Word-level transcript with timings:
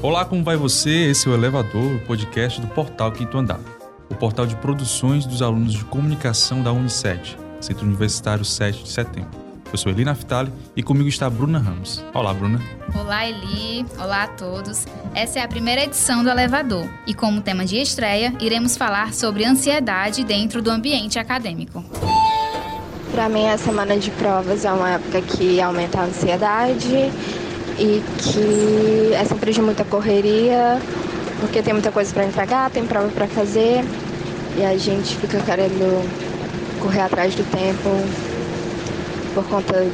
Olá, 0.00 0.24
como 0.24 0.44
vai 0.44 0.56
você? 0.56 1.10
Esse 1.10 1.26
é 1.26 1.30
o 1.32 1.34
Elevador, 1.34 1.96
o 1.96 1.98
podcast 1.98 2.60
do 2.60 2.68
Portal 2.68 3.10
Quinto 3.10 3.36
Andar, 3.36 3.58
o 4.08 4.14
portal 4.14 4.46
de 4.46 4.54
produções 4.54 5.26
dos 5.26 5.42
alunos 5.42 5.72
de 5.72 5.84
comunicação 5.84 6.62
da 6.62 6.70
Unicet, 6.70 7.36
Centro 7.60 7.84
Universitário 7.84 8.44
7 8.44 8.84
de 8.84 8.90
Setembro. 8.90 9.30
Eu 9.72 9.76
sou 9.76 9.90
Eli 9.90 10.04
Naftali 10.04 10.52
e 10.76 10.84
comigo 10.84 11.08
está 11.08 11.26
a 11.26 11.30
Bruna 11.30 11.58
Ramos. 11.58 12.00
Olá, 12.14 12.32
Bruna. 12.32 12.60
Olá, 12.94 13.28
Eli. 13.28 13.84
Olá 13.98 14.22
a 14.22 14.28
todos. 14.28 14.86
Essa 15.16 15.40
é 15.40 15.42
a 15.42 15.48
primeira 15.48 15.82
edição 15.82 16.22
do 16.22 16.30
Elevador 16.30 16.88
e, 17.04 17.12
como 17.12 17.42
tema 17.42 17.64
de 17.64 17.76
estreia, 17.76 18.32
iremos 18.40 18.76
falar 18.76 19.12
sobre 19.12 19.44
ansiedade 19.44 20.22
dentro 20.22 20.62
do 20.62 20.70
ambiente 20.70 21.18
acadêmico. 21.18 21.84
Para 23.10 23.28
mim, 23.28 23.48
a 23.48 23.58
semana 23.58 23.98
de 23.98 24.12
provas 24.12 24.64
é 24.64 24.70
uma 24.70 24.90
época 24.90 25.20
que 25.22 25.60
aumenta 25.60 25.98
a 25.98 26.04
ansiedade 26.04 27.10
e 27.78 28.02
que 28.18 29.14
é 29.14 29.24
sempre 29.24 29.52
de 29.52 29.62
muita 29.62 29.84
correria, 29.84 30.80
porque 31.40 31.62
tem 31.62 31.72
muita 31.72 31.92
coisa 31.92 32.12
para 32.12 32.24
entregar, 32.24 32.70
tem 32.70 32.84
prova 32.86 33.08
para 33.08 33.26
fazer 33.28 33.84
e 34.56 34.64
a 34.64 34.76
gente 34.76 35.16
fica 35.16 35.40
querendo 35.40 36.08
correr 36.80 37.00
atrás 37.02 37.34
do 37.34 37.44
tempo 37.50 37.88
por 39.34 39.44
conta 39.48 39.84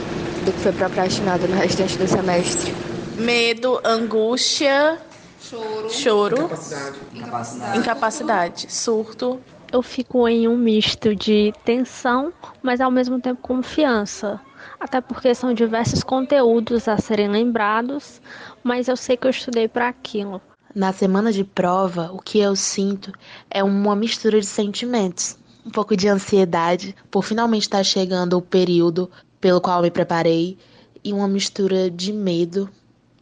do 0.44 0.52
que 0.52 0.60
foi 0.60 0.72
procrastinado 0.72 1.46
no 1.48 1.56
restante 1.56 1.98
do 1.98 2.06
semestre. 2.08 2.72
Medo, 3.16 3.80
angústia, 3.84 4.98
Choro, 5.40 5.90
choro, 5.90 6.36
Incapacidade. 6.38 6.96
incapacidade, 7.14 7.78
incapacidade, 7.78 8.66
surto. 8.70 9.40
eu 9.70 9.82
fico 9.82 10.26
em 10.26 10.48
um 10.48 10.56
misto 10.56 11.14
de 11.14 11.52
tensão, 11.64 12.32
mas 12.62 12.80
ao 12.80 12.90
mesmo 12.90 13.20
tempo 13.20 13.42
confiança. 13.42 14.40
Até 14.78 15.00
porque 15.00 15.34
são 15.34 15.54
diversos 15.54 16.02
conteúdos 16.02 16.88
a 16.88 16.98
serem 16.98 17.28
lembrados, 17.28 18.20
mas 18.62 18.88
eu 18.88 18.96
sei 18.96 19.16
que 19.16 19.26
eu 19.26 19.30
estudei 19.30 19.68
para 19.68 19.88
aquilo. 19.88 20.40
Na 20.74 20.92
semana 20.92 21.32
de 21.32 21.44
prova, 21.44 22.10
o 22.12 22.18
que 22.18 22.38
eu 22.38 22.56
sinto 22.56 23.12
é 23.50 23.62
uma 23.62 23.94
mistura 23.94 24.40
de 24.40 24.46
sentimentos. 24.46 25.36
Um 25.64 25.70
pouco 25.70 25.96
de 25.96 26.08
ansiedade 26.08 26.94
por 27.10 27.24
finalmente 27.24 27.62
estar 27.62 27.84
chegando 27.84 28.36
o 28.36 28.42
período 28.42 29.10
pelo 29.40 29.60
qual 29.60 29.82
me 29.82 29.90
preparei, 29.90 30.58
e 31.04 31.12
uma 31.12 31.28
mistura 31.28 31.90
de 31.90 32.12
medo 32.12 32.68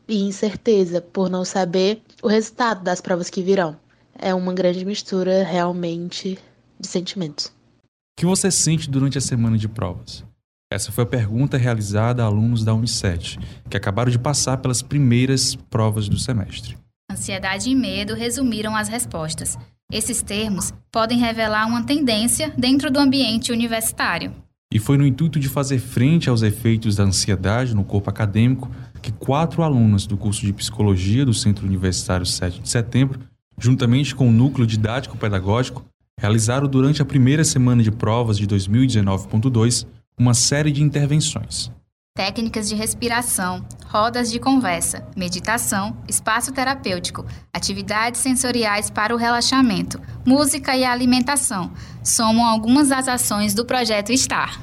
e 0.07 0.23
incerteza 0.23 1.01
por 1.01 1.29
não 1.29 1.45
saber 1.45 2.01
o 2.23 2.29
resultado 2.29 2.83
das 2.83 3.01
provas 3.01 3.29
que 3.29 3.43
virão. 3.43 3.77
É 4.19 4.33
uma 4.33 4.55
grande 4.55 4.85
mistura 4.85 5.43
realmente 5.43 6.39
de 6.79 6.87
sentimentos. 6.87 7.47
O 7.47 8.21
que 8.21 8.27
você 8.27 8.51
sente 8.51 8.89
durante 8.89 9.19
a 9.19 9.21
semana 9.21 9.59
de 9.59 9.69
provas? 9.69 10.25
Essa 10.73 10.91
foi 10.91 11.05
a 11.05 11.07
pergunta 11.07 11.59
realizada 11.59 12.23
a 12.23 12.27
alunos 12.27 12.65
da 12.65 12.73
Unicet, 12.73 13.39
que 13.69 13.77
acabaram 13.77 14.11
de 14.11 14.19
passar 14.19 14.57
pelas 14.57 14.81
primeiras 14.81 15.55
provas 15.55 16.09
do 16.09 16.19
semestre. 16.19 16.79
ansiedade 17.11 17.69
e 17.69 17.75
medo 17.75 18.15
resumiram 18.15 18.75
as 18.75 18.89
respostas. 18.89 19.59
Esses 19.93 20.23
termos 20.23 20.73
podem 20.91 21.19
revelar 21.19 21.67
uma 21.67 21.85
tendência 21.85 22.55
dentro 22.57 22.91
do 22.91 22.99
ambiente 22.99 23.53
universitário. 23.53 24.33
E 24.73 24.79
foi 24.79 24.97
no 24.97 25.07
intuito 25.07 25.39
de 25.39 25.47
fazer 25.47 25.79
frente 25.79 26.31
aos 26.31 26.41
efeitos 26.41 26.97
da 26.97 27.05
ansiedade 27.05 27.77
no 27.77 27.85
corpo 27.85 28.09
acadêmico 28.09 28.71
que 29.03 29.13
quatro 29.13 29.63
alunas 29.63 30.07
do 30.07 30.17
curso 30.17 30.41
de 30.41 30.55
Psicologia 30.55 31.27
do 31.27 31.35
Centro 31.35 31.67
Universitário 31.67 32.25
7 32.25 32.63
de 32.63 32.69
Setembro, 32.71 33.21
juntamente 33.59 34.15
com 34.15 34.27
o 34.27 34.33
Núcleo 34.33 34.67
Didático-Pedagógico, 34.67 35.85
realizaram 36.19 36.67
durante 36.67 37.03
a 37.03 37.05
primeira 37.05 37.45
semana 37.45 37.83
de 37.83 37.91
provas 37.91 38.39
de 38.39 38.47
2019.2 38.47 39.87
uma 40.19 40.35
série 40.35 40.71
de 40.71 40.83
intervenções. 40.83 41.71
Técnicas 42.15 42.69
de 42.69 42.75
respiração, 42.75 43.65
rodas 43.87 44.31
de 44.31 44.39
conversa, 44.39 45.07
meditação, 45.17 45.97
espaço 46.07 46.53
terapêutico, 46.53 47.25
atividades 47.53 48.21
sensoriais 48.21 48.91
para 48.91 49.15
o 49.15 49.19
relaxamento, 49.19 49.99
música 50.27 50.77
e 50.77 50.85
alimentação 50.85 51.73
somam 52.05 52.45
algumas 52.45 52.89
das 52.89 53.09
ações 53.09 53.55
do 53.55 53.65
projeto 53.65 54.13
Estar. 54.13 54.61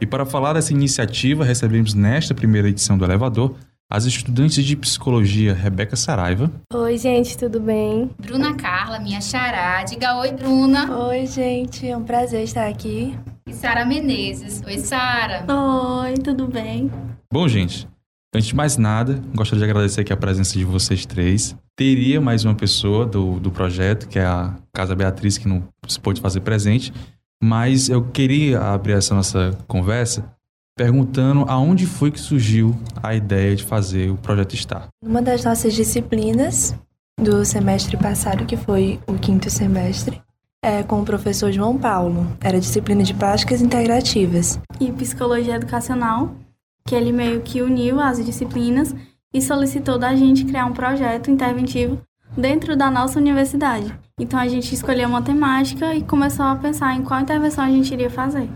E 0.00 0.06
para 0.06 0.24
falar 0.24 0.52
dessa 0.52 0.72
iniciativa, 0.72 1.44
recebemos 1.44 1.94
nesta 1.94 2.34
primeira 2.34 2.68
edição 2.68 2.96
do 2.96 3.04
Elevador 3.04 3.56
as 3.90 4.04
estudantes 4.04 4.64
de 4.64 4.76
Psicologia 4.76 5.54
Rebeca 5.54 5.94
Saraiva, 5.94 6.50
Oi, 6.72 6.98
gente, 6.98 7.38
tudo 7.38 7.60
bem? 7.60 8.10
Bruna 8.18 8.54
Carla, 8.54 8.98
minha 8.98 9.20
xará, 9.20 9.82
diga 9.84 10.18
oi, 10.18 10.32
Bruna. 10.32 11.06
Oi, 11.06 11.26
gente, 11.26 11.86
é 11.86 11.96
um 11.96 12.02
prazer 12.02 12.42
estar 12.42 12.66
aqui. 12.66 13.16
E 13.46 13.52
Sara 13.52 13.84
Menezes. 13.86 14.60
Oi, 14.66 14.78
Sara. 14.78 15.44
Oi, 16.02 16.14
tudo 16.14 16.48
bem? 16.48 16.90
Bom, 17.32 17.46
gente, 17.46 17.88
antes 18.34 18.48
de 18.48 18.56
mais 18.56 18.76
nada, 18.76 19.22
gostaria 19.34 19.64
de 19.64 19.70
agradecer 19.70 20.00
aqui 20.00 20.12
a 20.12 20.16
presença 20.16 20.58
de 20.58 20.64
vocês 20.64 21.06
três. 21.06 21.56
Teria 21.76 22.20
mais 22.20 22.44
uma 22.44 22.54
pessoa 22.54 23.06
do, 23.06 23.38
do 23.38 23.52
projeto, 23.52 24.08
que 24.08 24.18
é 24.18 24.24
a 24.24 24.56
Casa 24.74 24.96
Beatriz, 24.96 25.38
que 25.38 25.46
não 25.46 25.62
se 25.86 26.00
pôde 26.00 26.20
fazer 26.20 26.40
presente, 26.40 26.92
mas 27.40 27.88
eu 27.88 28.02
queria 28.02 28.60
abrir 28.60 28.94
essa 28.94 29.14
nossa 29.14 29.56
conversa 29.68 30.24
perguntando 30.76 31.46
aonde 31.48 31.86
foi 31.86 32.10
que 32.10 32.20
surgiu 32.20 32.76
a 33.02 33.14
ideia 33.14 33.56
de 33.56 33.64
fazer 33.64 34.10
o 34.10 34.16
Projeto 34.16 34.54
Estar. 34.54 34.88
Uma 35.02 35.22
das 35.22 35.42
nossas 35.42 35.72
disciplinas 35.72 36.74
do 37.18 37.44
semestre 37.46 37.96
passado, 37.96 38.44
que 38.44 38.58
foi 38.58 39.00
o 39.06 39.14
quinto 39.14 39.48
semestre, 39.48 40.20
é 40.62 40.82
com 40.82 41.00
o 41.00 41.04
professor 41.04 41.50
João 41.50 41.78
Paulo. 41.78 42.26
Era 42.42 42.58
a 42.58 42.60
disciplina 42.60 43.02
de 43.02 43.14
plásticas 43.14 43.62
integrativas. 43.62 44.58
e 44.78 44.92
psicologia 44.92 45.54
educacional, 45.54 46.34
que 46.86 46.94
ele 46.94 47.10
meio 47.10 47.40
que 47.40 47.62
uniu 47.62 47.98
as 47.98 48.22
disciplinas 48.22 48.94
e 49.32 49.40
solicitou 49.40 49.98
da 49.98 50.14
gente 50.14 50.44
criar 50.44 50.66
um 50.66 50.74
projeto 50.74 51.30
interventivo 51.30 51.98
dentro 52.36 52.76
da 52.76 52.90
nossa 52.90 53.18
universidade. 53.18 53.98
Então 54.20 54.38
a 54.38 54.46
gente 54.46 54.74
escolheu 54.74 55.08
uma 55.08 55.22
temática 55.22 55.94
e 55.94 56.02
começou 56.02 56.44
a 56.44 56.56
pensar 56.56 56.94
em 56.94 57.02
qual 57.02 57.20
intervenção 57.20 57.64
a 57.64 57.70
gente 57.70 57.92
iria 57.94 58.10
fazer. 58.10 58.48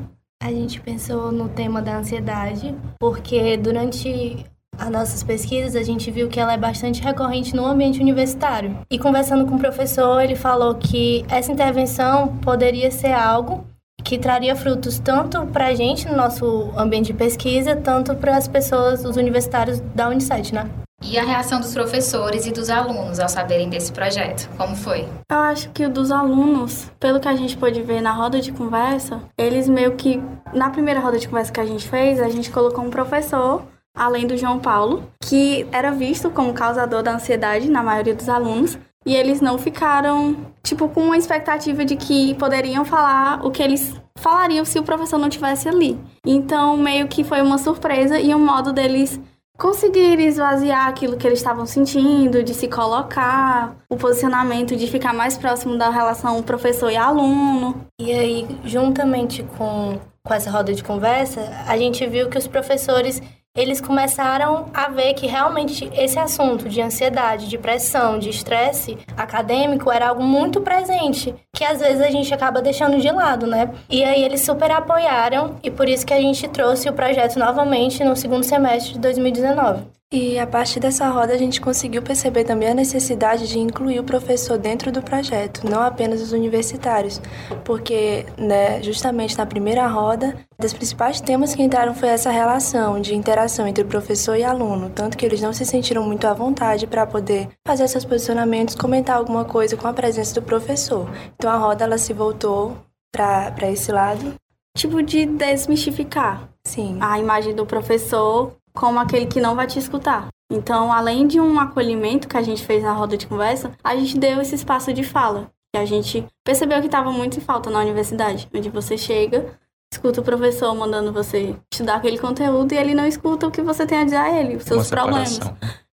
A 0.43 0.51
gente 0.51 0.81
pensou 0.81 1.31
no 1.31 1.51
tema 1.51 1.83
da 1.83 1.99
ansiedade, 1.99 2.75
porque 2.99 3.59
durante 3.59 4.45
as 4.79 4.89
nossas 4.89 5.23
pesquisas 5.23 5.77
a 5.77 5.83
gente 5.83 6.11
viu 6.11 6.29
que 6.29 6.41
ela 6.41 6.55
é 6.55 6.59
bastante 6.59 7.03
recorrente 7.03 7.55
no 7.55 7.67
ambiente 7.67 8.01
universitário. 8.01 8.79
E 8.91 8.99
conversando 8.99 9.45
com 9.45 9.57
o 9.57 9.59
professor, 9.59 10.19
ele 10.23 10.35
falou 10.35 10.75
que 10.77 11.27
essa 11.29 11.53
intervenção 11.53 12.39
poderia 12.39 12.91
ser 12.91 13.13
algo 13.13 13.67
que 14.03 14.19
traria 14.19 14.57
frutos 14.57 14.99
tanto 14.99 15.47
para 15.49 15.67
a 15.67 15.75
gente 15.75 16.09
no 16.09 16.17
nosso 16.17 16.73
ambiente 16.75 17.09
de 17.09 17.15
pesquisa, 17.15 17.77
tanto 17.77 18.15
para 18.17 18.37
as 18.37 18.49
pessoas, 18.49 19.05
os 19.05 19.17
universitários 19.17 19.81
da 19.95 20.09
Unicet, 20.09 20.55
né? 20.55 20.71
E 21.03 21.19
a 21.19 21.25
reação 21.25 21.61
dos 21.61 21.73
professores 21.73 22.47
e 22.47 22.53
dos 22.53 22.69
alunos 22.69 23.19
ao 23.19 23.29
saberem 23.29 23.69
desse 23.69 23.91
projeto? 23.91 24.49
Como 24.57 24.77
foi? 24.77 25.09
Eu 25.31 25.39
acho 25.39 25.71
que 25.71 25.85
o 25.85 25.91
dos 25.91 26.13
alunos, 26.13 26.91
pelo 27.01 27.19
que 27.19 27.27
a 27.27 27.35
gente 27.35 27.57
pôde 27.57 27.83
ver 27.83 28.01
na 28.01 28.13
roda 28.13 28.41
de 28.41 28.53
conversa, 28.53 29.21
eles 29.37 29.69
meio 29.69 29.97
que, 29.97 30.23
na 30.55 30.71
primeira 30.71 31.01
roda 31.01 31.19
de 31.19 31.27
conversa 31.27 31.51
que 31.51 31.61
a 31.61 31.67
gente 31.67 31.89
fez, 31.89 32.21
a 32.21 32.29
gente 32.29 32.51
colocou 32.51 32.85
um 32.85 32.91
professor, 32.91 33.63
além 33.95 34.27
do 34.27 34.37
João 34.37 34.61
Paulo, 34.61 35.03
que 35.21 35.67
era 35.73 35.91
visto 35.91 36.31
como 36.31 36.53
causador 36.53 37.03
da 37.03 37.15
ansiedade 37.15 37.69
na 37.71 37.83
maioria 37.83 38.15
dos 38.15 38.29
alunos, 38.29 38.79
e 39.05 39.17
eles 39.17 39.41
não 39.41 39.59
ficaram, 39.59 40.37
tipo, 40.63 40.87
com 40.87 41.01
uma 41.03 41.17
expectativa 41.17 41.85
de 41.85 41.97
que 41.97 42.35
poderiam 42.35 42.85
falar 42.85 43.45
o 43.45 43.51
que 43.51 43.63
eles 43.63 43.95
falariam 44.17 44.65
se 44.65 44.79
o 44.79 44.83
professor 44.83 45.19
não 45.19 45.31
tivesse 45.31 45.67
ali. 45.69 45.99
Então, 46.25 46.77
meio 46.77 47.09
que 47.09 47.25
foi 47.25 47.41
uma 47.41 47.57
surpresa 47.57 48.21
e 48.21 48.35
um 48.35 48.45
modo 48.45 48.73
deles 48.73 49.19
conseguir 49.61 50.19
esvaziar 50.21 50.89
aquilo 50.89 51.19
que 51.19 51.27
eles 51.27 51.39
estavam 51.39 51.67
sentindo, 51.67 52.43
de 52.43 52.55
se 52.55 52.67
colocar, 52.67 53.77
o 53.91 53.97
posicionamento 53.97 54.75
de 54.75 54.87
ficar 54.87 55.13
mais 55.13 55.37
próximo 55.37 55.77
da 55.77 55.91
relação 55.91 56.43
professor 56.43 56.91
e 56.91 56.97
aluno. 56.97 57.87
E 58.01 58.11
aí, 58.11 58.59
juntamente 58.65 59.43
com, 59.59 60.01
com 60.25 60.35
essa 60.35 60.51
roda 60.51 60.73
de 60.73 60.83
conversa, 60.83 61.43
a 61.67 61.77
gente 61.77 62.07
viu 62.07 62.31
que 62.31 62.39
os 62.39 62.47
professores 62.47 63.21
eles 63.57 63.81
começaram 63.81 64.67
a 64.73 64.89
ver 64.89 65.15
que 65.15 65.27
realmente 65.27 65.91
esse 65.93 66.19
assunto 66.19 66.69
de 66.69 66.81
ansiedade, 66.81 67.49
de 67.49 67.59
pressão, 67.59 68.19
de 68.19 68.31
estresse 68.31 68.97
acadêmico 69.17 69.91
era 69.91 70.09
algo 70.09 70.23
muito 70.23 70.61
presente, 70.61 71.35
que 71.55 71.65
às 71.65 71.81
vezes 71.81 72.01
a 72.01 72.11
gente 72.11 72.33
acaba 72.33 72.63
deixando 72.63 73.01
de 73.01 73.11
lado, 73.11 73.47
né? 73.47 73.71
E 73.89 74.05
aí 74.05 74.23
eles 74.23 74.43
super 74.43 74.71
apoiaram 74.71 75.57
e 75.63 75.71
por 75.71 75.89
isso 75.89 76.07
que 76.07 76.15
a 76.15 76.21
gente 76.21 76.47
trouxe 76.49 76.89
o 76.89 76.93
projeto 76.93 77.39
novamente 77.39 78.05
no 78.05 78.15
segundo 78.15 78.45
semestre 78.45 78.95
de 78.95 79.01
2019. 79.01 80.00
E 80.13 80.41
a 80.41 80.47
partir 80.47 80.81
dessa 80.81 81.09
roda 81.09 81.33
a 81.33 81.39
gente 81.39 81.61
conseguiu 81.61 82.03
perceber 82.03 82.43
também 82.43 82.69
a 82.69 82.75
necessidade 82.75 83.47
de 83.47 83.61
incluir 83.61 84.01
o 84.01 84.05
professor 84.05 84.59
dentro 84.59 84.91
do 84.91 85.01
projeto, 85.01 85.65
não 85.71 85.81
apenas 85.81 86.21
os 86.21 86.33
universitários, 86.33 87.23
porque 87.65 88.27
né, 88.37 88.83
justamente 88.83 89.39
na 89.39 89.47
primeira 89.47 89.87
roda, 89.87 90.37
um 90.59 90.63
dos 90.63 90.73
principais 90.73 91.21
temas 91.21 91.55
que 91.55 91.63
entraram 91.63 91.95
foi 91.95 92.09
essa 92.09 92.29
relação 92.29 93.01
de 93.01 93.15
interação 93.15 93.69
entre 93.69 93.85
professor 93.85 94.35
e 94.35 94.43
aluno, 94.43 94.91
tanto 94.91 95.17
que 95.17 95.25
eles 95.25 95.41
não 95.41 95.53
se 95.53 95.65
sentiram 95.65 96.03
muito 96.03 96.25
à 96.27 96.35
vontade 96.35 96.89
para 96.89 97.07
poder 97.07 97.49
fazer 97.65 97.87
seus 97.87 98.05
posicionamentos, 98.05 98.75
comentar 98.75 99.17
alguma 99.17 99.45
coisa 99.45 99.77
com 99.77 99.87
a 99.87 99.93
presença 99.93 100.35
do 100.35 100.43
professor. 100.43 101.09
Então 101.37 101.49
a 101.49 101.57
roda 101.57 101.85
ela 101.85 101.99
se 101.99 102.13
voltou 102.13 102.77
para 103.13 103.71
esse 103.71 103.93
lado 103.93 104.35
Tipo 104.77 105.03
de 105.03 105.27
desmistificar. 105.27 106.49
Sim. 106.63 106.99
a 107.01 107.19
imagem 107.19 107.55
do 107.55 107.65
professor 107.65 108.53
como 108.81 108.99
aquele 108.99 109.27
que 109.27 109.43
não 109.43 109.55
vai 109.55 109.67
te 109.67 109.79
escutar. 109.79 110.29
Então, 110.51 110.91
além 110.91 111.27
de 111.27 111.39
um 111.39 111.61
acolhimento 111.61 112.27
que 112.27 112.37
a 112.39 112.43
gente 112.43 112.65
fez 112.65 112.83
na 112.83 112.95
roda 112.95 113.15
de 113.15 113.27
conversa, 113.27 113.73
a 113.85 113.95
gente 113.95 114.19
deu 114.19 114.41
esse 114.41 114.55
espaço 114.55 114.91
de 114.95 115.05
fala. 115.05 115.51
Que 115.73 115.79
a 115.79 115.85
gente 115.85 116.27
percebeu 116.43 116.81
que 116.81 116.87
estava 116.87 117.13
muito 117.13 117.37
em 117.37 117.41
falta 117.43 117.69
na 117.69 117.79
universidade, 117.79 118.49
onde 118.53 118.71
você 118.71 118.97
chega, 118.97 119.47
escuta 119.93 120.23
o 120.23 120.25
professor 120.25 120.75
mandando 120.75 121.13
você 121.13 121.55
estudar 121.71 121.97
aquele 121.97 122.19
conteúdo 122.19 122.73
e 122.73 122.79
ele 122.79 122.95
não 122.95 123.07
escuta 123.07 123.47
o 123.47 123.51
que 123.51 123.61
você 123.61 123.87
tem 123.87 123.99
a 123.99 124.05
dizer 124.05 124.17
a 124.17 124.41
ele, 124.41 124.57
os 124.57 124.65
seus 124.65 124.89
problemas. 124.89 125.39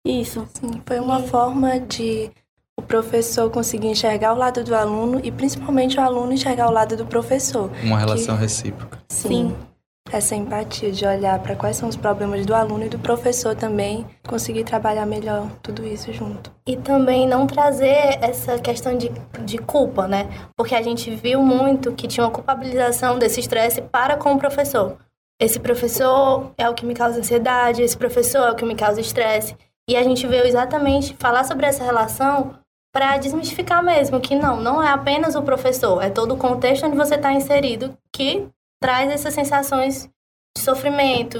Isso. 0.06 0.45
Sim, 0.53 0.81
foi 0.85 1.00
uma 1.00 1.21
forma 1.21 1.80
de 1.80 2.30
o 2.77 2.81
professor 2.81 3.50
conseguir 3.50 3.88
enxergar 3.88 4.33
o 4.33 4.38
lado 4.38 4.62
do 4.62 4.75
aluno 4.75 5.21
e 5.24 5.31
principalmente 5.31 5.97
o 5.97 6.01
aluno 6.01 6.33
enxergar 6.33 6.68
o 6.68 6.71
lado 6.71 6.97
do 6.97 7.06
professor. 7.06 7.71
Uma 7.81 7.97
relação 7.97 8.35
que... 8.35 8.41
recíproca. 8.41 9.00
Sim. 9.07 9.30
Sim. 9.30 9.72
Essa 10.11 10.35
empatia 10.35 10.91
de 10.91 11.05
olhar 11.05 11.39
para 11.39 11.55
quais 11.55 11.75
são 11.75 11.89
os 11.89 11.95
problemas 11.95 12.45
do 12.45 12.53
aluno 12.53 12.85
e 12.85 12.89
do 12.89 13.00
professor 13.00 13.55
também, 13.55 14.05
conseguir 14.27 14.63
trabalhar 14.63 15.07
melhor 15.07 15.50
tudo 15.63 15.83
isso 15.83 16.13
junto. 16.13 16.51
E 16.67 16.77
também 16.77 17.27
não 17.27 17.47
trazer 17.47 18.19
essa 18.21 18.59
questão 18.59 18.95
de, 18.95 19.09
de 19.44 19.57
culpa, 19.57 20.07
né? 20.07 20.29
Porque 20.55 20.75
a 20.75 20.83
gente 20.83 21.09
viu 21.15 21.41
muito 21.41 21.94
que 21.94 22.07
tinha 22.07 22.25
uma 22.25 22.31
culpabilização 22.31 23.17
desse 23.17 23.39
estresse 23.39 23.81
para 23.81 24.15
com 24.15 24.33
o 24.33 24.38
professor. 24.38 24.97
Esse 25.41 25.59
professor 25.59 26.51
é 26.57 26.69
o 26.69 26.75
que 26.75 26.85
me 26.85 26.94
causa 26.94 27.19
ansiedade, 27.19 27.81
esse 27.81 27.97
professor 27.97 28.47
é 28.47 28.51
o 28.51 28.56
que 28.56 28.65
me 28.65 28.75
causa 28.75 29.01
estresse. 29.01 29.57
E 29.89 29.95
a 29.95 30.03
gente 30.03 30.27
veio 30.27 30.45
exatamente 30.45 31.15
falar 31.19 31.44
sobre 31.44 31.65
essa 31.65 31.83
relação 31.83 32.56
para 32.94 33.17
desmistificar 33.17 33.83
mesmo 33.83 34.21
que 34.21 34.35
não, 34.35 34.61
não 34.61 34.81
é 34.81 34.89
apenas 34.89 35.33
o 35.33 35.41
professor, 35.41 36.03
é 36.03 36.11
todo 36.11 36.35
o 36.35 36.38
contexto 36.38 36.85
onde 36.85 36.95
você 36.95 37.15
está 37.15 37.33
inserido 37.33 37.97
que 38.11 38.47
traz 38.83 39.09
essas 39.09 39.33
sensações 39.33 40.09
de 40.57 40.62
sofrimento, 40.62 41.39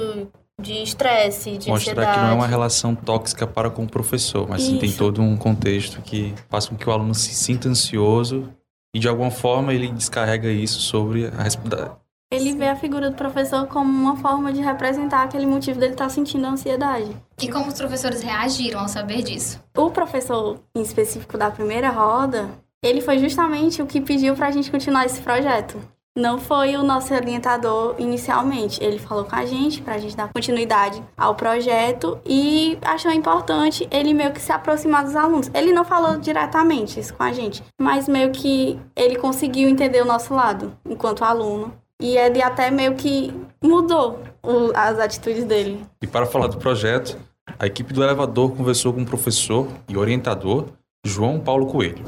de 0.58 0.82
estresse, 0.82 1.58
de 1.58 1.68
Mostrar 1.68 1.92
ansiedade. 1.92 2.18
que 2.18 2.24
não 2.24 2.30
é 2.30 2.32
uma 2.32 2.46
relação 2.46 2.94
tóxica 2.94 3.46
para 3.46 3.68
com 3.68 3.84
o 3.84 3.86
professor, 3.86 4.48
mas 4.48 4.62
sim 4.62 4.78
tem 4.78 4.90
todo 4.90 5.20
um 5.20 5.36
contexto 5.36 6.00
que 6.00 6.32
faz 6.48 6.66
com 6.66 6.74
que 6.74 6.88
o 6.88 6.92
aluno 6.92 7.14
se 7.14 7.34
sinta 7.34 7.68
ansioso 7.68 8.48
e 8.96 8.98
de 8.98 9.06
alguma 9.06 9.30
forma 9.30 9.74
ele 9.74 9.88
descarrega 9.88 10.48
isso 10.48 10.80
sobre 10.80 11.26
a 11.26 11.42
responsabilidade. 11.42 11.96
Ele 12.32 12.54
vê 12.54 12.66
a 12.66 12.76
figura 12.76 13.10
do 13.10 13.16
professor 13.16 13.66
como 13.66 13.90
uma 13.90 14.16
forma 14.16 14.50
de 14.50 14.62
representar 14.62 15.22
aquele 15.22 15.44
motivo 15.44 15.78
dele 15.78 15.92
estar 15.92 16.08
sentindo 16.08 16.46
ansiedade. 16.46 17.14
E 17.40 17.48
como 17.48 17.68
os 17.68 17.74
professores 17.74 18.22
reagiram 18.22 18.80
ao 18.80 18.88
saber 18.88 19.22
disso? 19.22 19.62
O 19.76 19.90
professor, 19.90 20.58
em 20.74 20.80
específico 20.80 21.36
da 21.36 21.50
primeira 21.50 21.90
roda, 21.90 22.48
ele 22.82 23.02
foi 23.02 23.18
justamente 23.18 23.82
o 23.82 23.86
que 23.86 24.00
pediu 24.00 24.34
para 24.34 24.48
a 24.48 24.50
gente 24.50 24.70
continuar 24.70 25.04
esse 25.04 25.20
projeto. 25.20 25.78
Não 26.16 26.38
foi 26.38 26.76
o 26.76 26.84
nosso 26.84 27.12
orientador 27.12 27.96
inicialmente. 27.98 28.82
Ele 28.82 29.00
falou 29.00 29.24
com 29.24 29.34
a 29.34 29.44
gente 29.44 29.82
para 29.82 29.94
a 29.94 29.98
gente 29.98 30.16
dar 30.16 30.32
continuidade 30.32 31.02
ao 31.16 31.34
projeto 31.34 32.20
e 32.24 32.78
achou 32.82 33.10
importante 33.10 33.88
ele 33.90 34.14
meio 34.14 34.30
que 34.32 34.40
se 34.40 34.52
aproximar 34.52 35.02
dos 35.02 35.16
alunos. 35.16 35.50
Ele 35.52 35.72
não 35.72 35.84
falou 35.84 36.16
diretamente 36.16 37.00
isso 37.00 37.12
com 37.14 37.24
a 37.24 37.32
gente, 37.32 37.64
mas 37.80 38.06
meio 38.06 38.30
que 38.30 38.78
ele 38.94 39.16
conseguiu 39.16 39.68
entender 39.68 40.02
o 40.02 40.04
nosso 40.04 40.32
lado 40.32 40.72
enquanto 40.88 41.24
aluno 41.24 41.74
e 42.00 42.16
ele 42.16 42.40
até 42.40 42.70
meio 42.70 42.94
que 42.94 43.34
mudou 43.60 44.20
o, 44.40 44.70
as 44.72 45.00
atitudes 45.00 45.42
dele. 45.42 45.84
E 46.00 46.06
para 46.06 46.26
falar 46.26 46.46
do 46.46 46.58
projeto, 46.58 47.18
a 47.58 47.66
equipe 47.66 47.92
do 47.92 48.04
elevador 48.04 48.54
conversou 48.54 48.92
com 48.92 49.02
o 49.02 49.06
professor 49.06 49.66
e 49.88 49.96
orientador 49.96 50.66
João 51.04 51.40
Paulo 51.40 51.66
Coelho. 51.66 52.04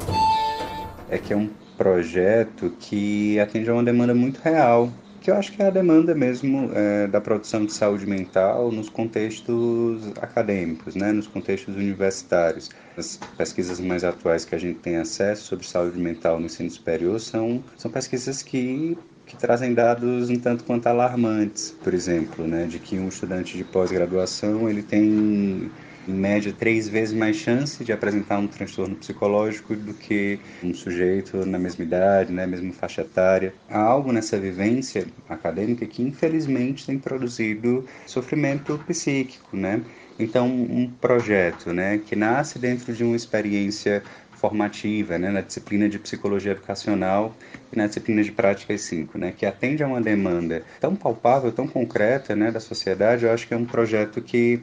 É 1.09 1.17
que 1.17 1.33
é 1.33 1.35
um 1.35 1.49
projeto 1.77 2.75
que 2.79 3.39
atende 3.39 3.69
a 3.69 3.73
uma 3.73 3.83
demanda 3.83 4.13
muito 4.13 4.39
real, 4.39 4.91
que 5.21 5.31
eu 5.31 5.35
acho 5.35 5.51
que 5.51 5.61
é 5.61 5.67
a 5.67 5.69
demanda 5.69 6.15
mesmo 6.15 6.71
é, 6.73 7.07
da 7.07 7.19
produção 7.19 7.65
de 7.65 7.73
saúde 7.73 8.05
mental 8.05 8.71
nos 8.71 8.89
contextos 8.89 10.07
acadêmicos, 10.21 10.95
né, 10.95 11.11
nos 11.11 11.27
contextos 11.27 11.75
universitários. 11.75 12.69
As 12.97 13.17
pesquisas 13.37 13.79
mais 13.79 14.03
atuais 14.03 14.45
que 14.45 14.55
a 14.55 14.57
gente 14.57 14.79
tem 14.79 14.97
acesso 14.97 15.43
sobre 15.43 15.67
saúde 15.67 15.99
mental 15.99 16.39
no 16.39 16.45
ensino 16.45 16.69
superior 16.71 17.19
são, 17.19 17.63
são 17.77 17.91
pesquisas 17.91 18.41
que 18.41 18.97
que 19.27 19.35
trazem 19.35 19.73
dados 19.73 20.29
um 20.29 20.39
tanto 20.39 20.63
quanto 20.63 20.87
alarmantes, 20.87 21.71
por 21.83 21.93
exemplo, 21.93 22.47
né, 22.47 22.65
de 22.65 22.79
que 22.79 22.97
um 22.97 23.09
estudante 23.09 23.57
de 23.57 23.63
pós-graduação 23.65 24.69
ele 24.69 24.81
tem 24.81 25.69
em 26.07 26.13
média 26.13 26.53
três 26.57 26.87
vezes 26.87 27.13
mais 27.13 27.35
chance 27.35 27.83
de 27.83 27.91
apresentar 27.91 28.39
um 28.39 28.47
transtorno 28.47 28.95
psicológico 28.95 29.75
do 29.75 29.93
que 29.93 30.39
um 30.63 30.73
sujeito 30.73 31.45
na 31.45 31.59
mesma 31.59 31.83
idade, 31.83 32.31
na 32.31 32.45
né, 32.45 32.47
mesma 32.47 32.71
faixa 32.73 33.01
etária. 33.01 33.53
Há 33.69 33.79
algo 33.79 34.11
nessa 34.11 34.37
vivência 34.37 35.05
acadêmica 35.27 35.85
que 35.85 36.01
infelizmente 36.01 36.85
tem 36.85 36.97
produzido 36.97 37.85
sofrimento 38.05 38.79
psíquico, 38.87 39.55
né? 39.55 39.81
Então, 40.19 40.47
um 40.47 40.89
projeto, 40.89 41.71
né, 41.71 41.99
que 41.99 42.15
nasce 42.15 42.57
dentro 42.57 42.91
de 42.91 43.03
uma 43.03 43.15
experiência 43.15 44.01
formativa, 44.37 45.17
né, 45.17 45.29
na 45.29 45.41
disciplina 45.41 45.89
de 45.89 45.99
psicologia 45.99 46.51
educacional 46.51 47.35
e 47.71 47.77
na 47.77 47.87
disciplina 47.87 48.23
de 48.23 48.31
práticas 48.31 48.81
5, 48.81 49.17
né, 49.17 49.33
que 49.35 49.45
atende 49.45 49.83
a 49.83 49.87
uma 49.87 50.01
demanda 50.01 50.63
tão 50.79 50.95
palpável, 50.95 51.51
tão 51.51 51.67
concreta, 51.67 52.35
né, 52.35 52.51
da 52.51 52.59
sociedade, 52.59 53.25
eu 53.25 53.31
acho 53.31 53.47
que 53.47 53.53
é 53.53 53.57
um 53.57 53.65
projeto 53.65 54.21
que 54.21 54.61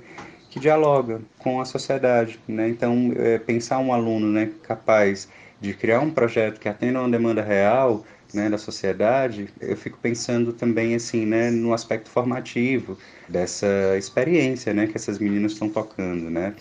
que 0.55 0.61
dialoga 0.61 1.21
com 1.41 1.61
a 1.61 1.65
sociedade, 1.65 2.39
né? 2.47 2.69
Então, 2.69 3.13
é, 3.17 3.41
pensar 3.41 3.81
um 3.81 3.93
aluno, 3.93 4.29
né, 4.29 4.53
capaz 4.63 5.29
de 5.61 5.75
criar 5.75 5.99
um 5.99 6.13
projeto 6.13 6.61
que 6.61 6.69
atenda 6.69 7.01
a 7.01 7.03
uma 7.03 7.11
demanda 7.11 7.43
real, 7.43 8.05
né, 8.33 8.49
da 8.49 8.57
sociedade, 8.57 9.49
eu 9.61 9.77
fico 9.77 9.99
pensando 10.01 10.53
também 10.53 10.95
assim, 10.95 11.27
né, 11.27 11.51
no 11.51 11.75
aspecto 11.75 12.09
formativo 12.09 12.97
dessa 13.29 13.67
experiência, 13.99 14.73
né, 14.73 14.87
que 14.87 14.97
essas 14.97 15.19
meninas 15.19 15.53
estão 15.53 15.69
tocando, 15.69 16.31
né? 16.31 16.55